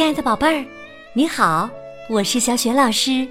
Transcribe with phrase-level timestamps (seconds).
[0.00, 0.64] 亲爱的宝贝儿，
[1.12, 1.68] 你好，
[2.08, 3.28] 我是小雪老师，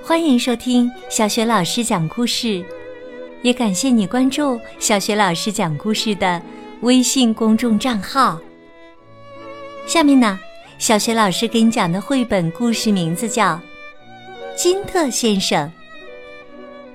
[0.00, 2.64] 欢迎收听小雪老师讲故事，
[3.42, 6.40] 也感谢你关注小雪老师讲故事的
[6.82, 8.38] 微信公众账号。
[9.88, 10.38] 下面呢，
[10.78, 13.54] 小雪老师给你讲的绘本故事名字叫
[14.56, 15.66] 《金特先生》。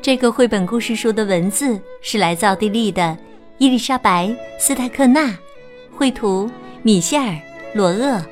[0.02, 3.18] 这个绘本故事书的文字是来自奥地利的
[3.58, 4.28] 伊丽莎白·
[4.58, 5.38] 斯泰克纳，
[5.94, 6.50] 绘图
[6.84, 7.26] 米歇尔·
[7.74, 8.24] 罗厄。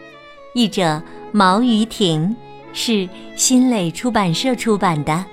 [0.54, 2.36] 译者毛于婷，
[2.74, 5.26] 是新蕾出版社出版的。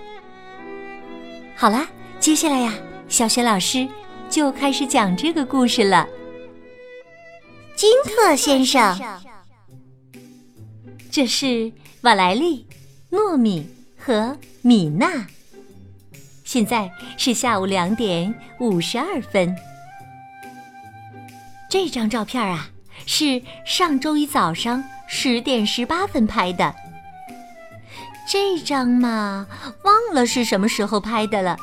[1.56, 1.88] 好啦，
[2.20, 2.74] 接下来呀，
[3.08, 3.86] 小雪老师
[4.30, 6.06] 就开始讲这个故事了。
[7.74, 8.98] 金特先生，
[11.10, 11.72] 这是
[12.02, 12.66] 瓦莱丽、
[13.10, 13.66] 糯米
[13.96, 15.26] 和米娜。
[16.44, 19.54] 现在是下午两点五十二分。
[21.68, 22.70] 这张照片啊，
[23.06, 24.82] 是上周一早上。
[25.10, 26.74] 十点十八分拍的
[28.30, 29.46] 这张嘛，
[29.82, 31.56] 忘了是什么时候拍的了。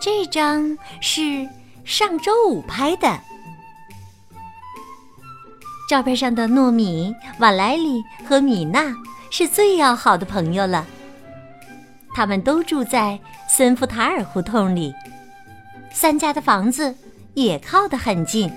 [0.00, 1.48] 这张是
[1.84, 3.20] 上周五拍的。
[5.88, 8.92] 照片上的糯米、瓦莱里和米娜
[9.30, 10.84] 是最要好的朋友了。
[12.12, 14.92] 他们都住在森夫塔尔胡同里，
[15.92, 16.92] 三家的房子
[17.34, 18.52] 也靠得很近。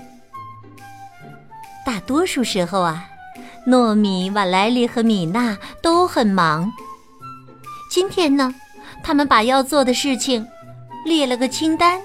[1.90, 3.04] 大多数时候啊。
[3.66, 6.72] 糯米、瓦莱里和米娜都很忙。
[7.90, 8.54] 今天呢，
[9.02, 10.46] 他们把要做的事情
[11.04, 12.00] 列了个清单。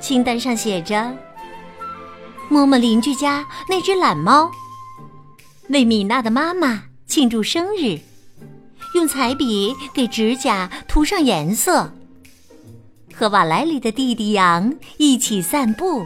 [0.00, 1.16] 清单上写着：
[2.48, 4.50] 摸摸邻居家那只懒猫，
[5.68, 8.00] 为米娜的妈妈庆祝生日，
[8.96, 11.92] 用彩笔给指甲涂上颜色，
[13.14, 16.04] 和瓦莱里的弟弟羊一起散步。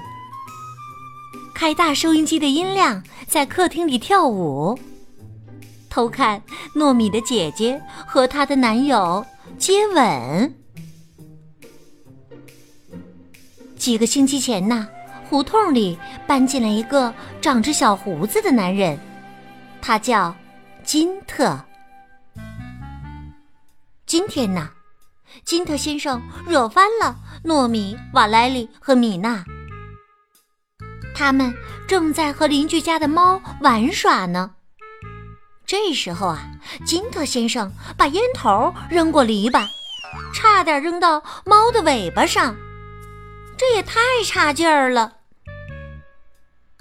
[1.54, 4.76] 开大收音机的音量，在客厅里跳舞，
[5.88, 6.42] 偷看
[6.74, 9.24] 糯米的姐姐和她的男友
[9.56, 10.54] 接吻。
[13.78, 14.88] 几个星期前呢，
[15.30, 18.98] 胡同里搬进来一个长着小胡子的男人，
[19.80, 20.34] 他叫
[20.82, 21.58] 金特。
[24.06, 24.70] 今天呢，
[25.44, 29.44] 金特先生惹翻了糯米、瓦莱里和米娜。
[31.14, 31.54] 他们
[31.86, 34.50] 正在和邻居家的猫玩耍呢。
[35.64, 36.50] 这时候啊，
[36.84, 39.66] 金特先生把烟头扔过篱笆，
[40.34, 42.54] 差点扔到猫的尾巴上，
[43.56, 45.14] 这也太差劲儿了。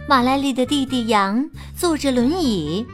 [0.10, 2.86] 马莱丽的弟弟羊坐着轮椅，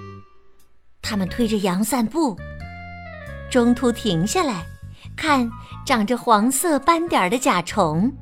[1.01, 2.37] 他们推着羊散步，
[3.49, 4.63] 中途停下来
[5.15, 5.49] 看
[5.87, 8.15] 长着黄色斑点的甲虫。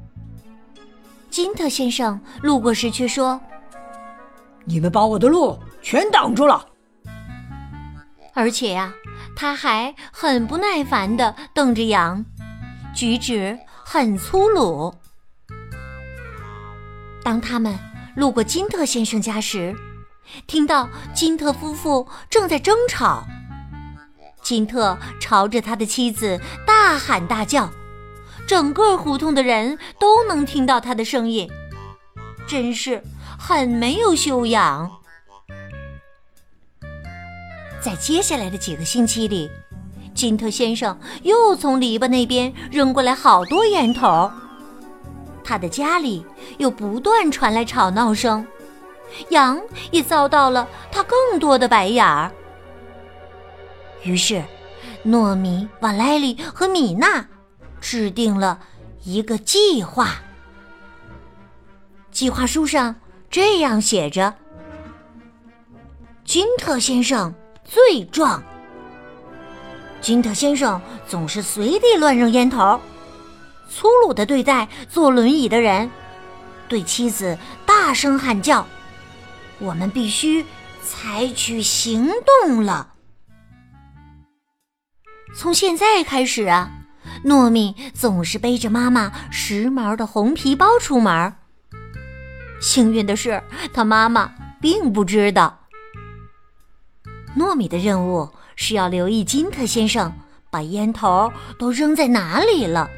[1.30, 3.40] 金特先生路过时却说
[4.66, 6.66] ：“你们把我的路全挡住了。”
[8.34, 8.94] 而且呀，
[9.36, 12.24] 他还很不耐烦地瞪着羊，
[12.94, 14.94] 举止很粗鲁。
[17.24, 17.78] 当他们
[18.16, 19.76] 路过金特先生家时，
[20.46, 23.26] 听到金特夫妇正在争吵，
[24.42, 27.70] 金特朝着他的妻子大喊大叫。
[28.48, 31.50] 整个胡同的人都能听到他的声音，
[32.48, 33.04] 真是
[33.38, 34.90] 很没有修养。
[37.82, 39.52] 在接下来的几个星期里，
[40.14, 44.32] 金特先生又从篱笆那边扔过来好多烟头，
[45.44, 46.26] 他的家里
[46.58, 48.48] 又不断传来吵闹声，
[49.30, 49.60] 羊
[49.92, 52.32] 也遭到了他更多的白眼儿。
[54.04, 54.42] 于是，
[55.06, 57.28] 糯米、瓦莱里和米娜。
[57.82, 58.60] 制定了
[59.04, 60.16] 一个计划。
[62.12, 62.96] 计划书上
[63.30, 64.34] 这样写着
[66.26, 67.34] ：“金特先生
[67.64, 68.44] 最壮。
[70.02, 72.80] 金特先生总是随地乱扔烟头，
[73.70, 75.90] 粗鲁的对待坐轮椅的人，
[76.68, 78.66] 对妻子大声喊叫。
[79.60, 80.46] 我们必须
[80.84, 82.10] 采取行
[82.44, 82.94] 动了。
[85.36, 86.72] 从现在开始啊！”
[87.28, 91.34] 糯米总是背着妈妈时髦的红皮包出门。
[92.62, 93.44] 幸运的是，
[93.74, 94.32] 他妈妈
[94.62, 95.60] 并不知道。
[97.36, 100.14] 糯米的任务是要留意金特先生
[100.50, 102.90] 把烟头都扔在哪里了。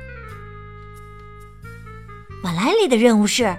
[2.43, 3.57] 瓦莱里的任务是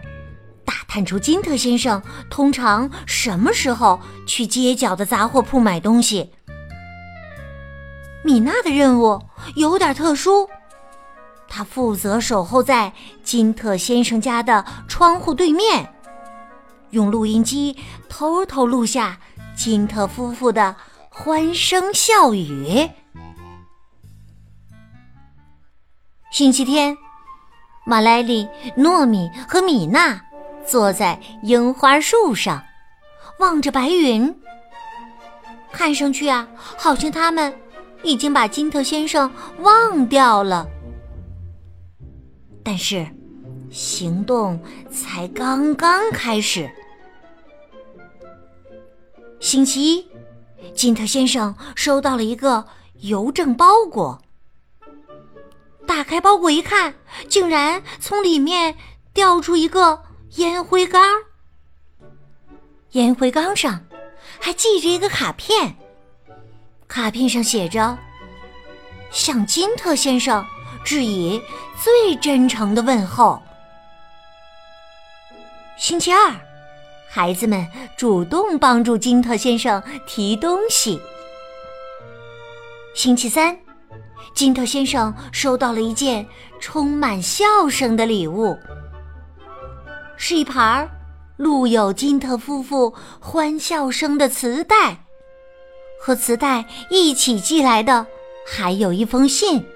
[0.64, 2.00] 打探出金特先生
[2.30, 6.30] 通常什么时候去街角的杂货铺买东西。
[8.22, 9.20] 米娜的任务
[9.56, 10.48] 有点特殊，
[11.50, 12.92] 他负责守候在
[13.24, 15.92] 金特先生家的窗户对面，
[16.90, 17.76] 用录音机
[18.08, 19.18] 偷偷录下
[19.56, 20.76] 金特夫妇的
[21.10, 22.88] 欢声笑语。
[26.30, 26.96] 星期天，
[27.84, 30.20] 马莱里、糯米和米娜
[30.64, 32.62] 坐在樱花树上，
[33.40, 34.32] 望着白云。
[35.72, 37.52] 看上去啊，好像他们
[38.04, 40.64] 已经把金特先生忘掉了。
[42.62, 43.06] 但是，
[43.70, 46.70] 行动才刚刚开始。
[49.40, 50.08] 星期一，
[50.74, 52.66] 金特先生收到了一个
[53.00, 54.20] 邮政包裹。
[55.86, 56.94] 打开包裹一看，
[57.28, 58.76] 竟然从里面
[59.12, 60.02] 掉出一个
[60.36, 61.02] 烟灰缸。
[62.92, 63.84] 烟灰缸上
[64.38, 65.76] 还系着一个卡片，
[66.86, 67.98] 卡片上写着
[69.10, 70.44] ：“向金特先生
[70.84, 71.40] 致以
[71.82, 73.40] 最真诚的问候。”
[75.78, 76.34] 星期二。
[77.12, 77.66] 孩子们
[77.96, 81.00] 主动帮助金特先生提东西。
[82.94, 83.58] 星期三，
[84.32, 86.24] 金特先生收到了一件
[86.60, 88.56] 充满笑声的礼物，
[90.16, 90.88] 是一盘
[91.36, 94.96] 录有金特夫妇欢笑声的磁带，
[96.00, 98.06] 和磁带一起寄来的
[98.46, 99.66] 还有一封信，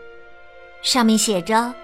[0.84, 1.74] 上面写着：“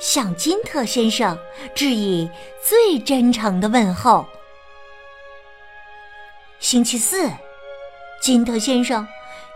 [0.00, 1.36] 向金特先生
[1.74, 2.30] 致以
[2.64, 4.24] 最真诚的问候。”
[6.60, 7.30] 星期四，
[8.22, 9.06] 金特先生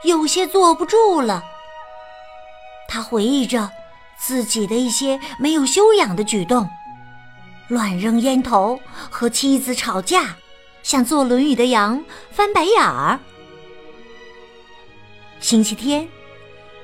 [0.04, 1.42] 有些坐不住了。
[2.88, 3.70] 他回忆着
[4.18, 6.68] 自己的一些没有修养的举动：
[7.68, 10.36] 乱扔烟头、和妻子吵架、
[10.82, 13.20] 像坐轮椅的羊翻白眼儿。
[15.38, 16.06] 星期天，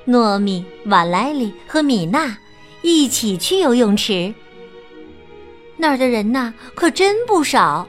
[0.06, 2.38] 糯米、瓦莱里和米娜
[2.82, 4.32] 一起去游泳池。
[5.76, 7.88] 那儿的人呐，可真不少。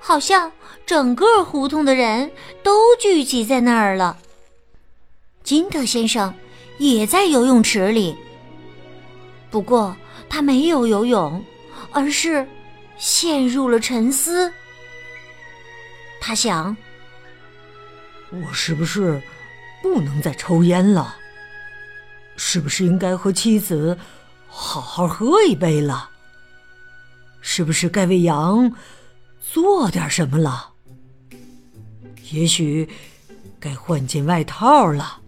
[0.00, 0.50] 好像
[0.86, 2.30] 整个胡同的人
[2.62, 4.18] 都聚集在那儿了。
[5.42, 6.34] 金特先生
[6.78, 8.16] 也在游泳池里，
[9.50, 9.96] 不过
[10.28, 11.44] 他没有游泳，
[11.92, 12.46] 而是
[12.96, 14.52] 陷入了沉思。
[16.20, 16.76] 他想：
[18.30, 19.22] 我是不是
[19.82, 21.16] 不能再抽烟了？
[22.38, 23.98] 是不是应该和妻子
[24.46, 26.08] 好好喝一杯了？
[27.40, 28.72] 是不是该为羊？
[29.40, 30.70] 做点什么了？
[32.30, 32.88] 也许
[33.58, 35.20] 该换件外套了。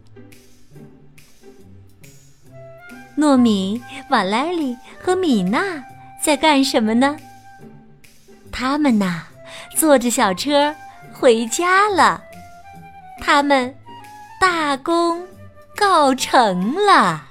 [3.19, 5.83] 糯米、瓦莱里和米娜
[6.23, 7.17] 在干什么呢？
[8.53, 9.25] 他们呐，
[9.77, 10.75] 坐着小车
[11.13, 12.23] 回家了。
[13.21, 13.75] 他们
[14.41, 15.27] 大功
[15.81, 17.25] 告成了。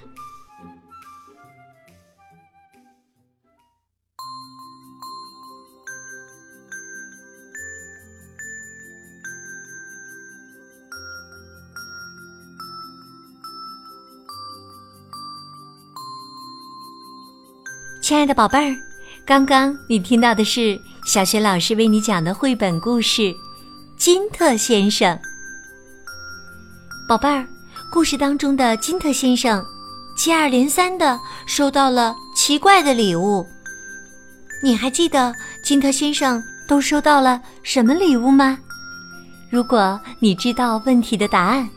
[18.02, 18.76] 亲爱的宝贝儿，
[19.24, 23.22] 刚刚你听到的是小学老师为你讲的绘本故事
[23.96, 25.16] 《金特先生》。
[27.08, 27.46] 宝贝儿，
[27.92, 29.66] 故事当中的金特先生
[30.16, 33.44] 接二连三的收到了奇怪的礼物。
[34.62, 35.34] 你还记得
[35.64, 38.60] 金特先生都收到了什么礼物吗？
[39.50, 41.68] 如果你知道问题的答案，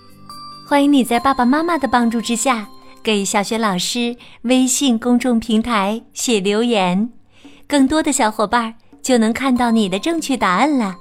[0.69, 2.67] 欢迎你在爸爸妈妈的帮助之下。
[3.03, 7.11] 给小学老师微信公众平台写留言，
[7.67, 10.95] 更多的小伙伴就能看到你的正确答案了。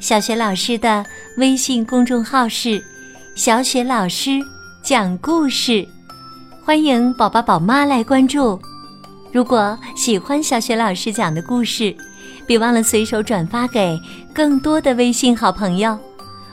[0.00, 2.84] 小学老师的微信公众号是
[3.34, 4.38] “小雪老师
[4.80, 5.84] 讲故事”，
[6.64, 8.56] 欢迎宝宝宝妈来关注。
[9.32, 11.92] 如果喜欢小雪老师讲的故事，
[12.46, 14.00] 别忘了随手转发给
[14.32, 15.98] 更多的微信好朋友。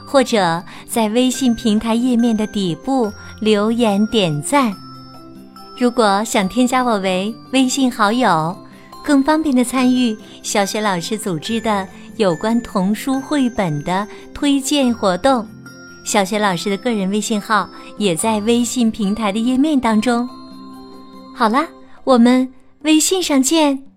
[0.03, 4.73] 或者在微信平台页面的底部留言点赞。
[5.77, 8.57] 如果想添加我为微信好友，
[9.05, 15.47] 更方便的参与小雪老师组织的有关童书绘本的推荐活动，
[16.03, 20.27] 小雪老师的个人微信号也在微信平台的页面当中。
[21.35, 21.67] 好啦，
[22.03, 23.90] 我们微信上见。